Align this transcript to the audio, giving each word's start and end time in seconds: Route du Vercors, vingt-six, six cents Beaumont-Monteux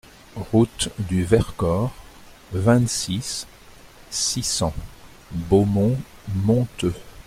Route 0.51 0.89
du 0.97 1.23
Vercors, 1.25 1.93
vingt-six, 2.53 3.45
six 4.09 4.41
cents 4.41 4.73
Beaumont-Monteux 5.29 6.95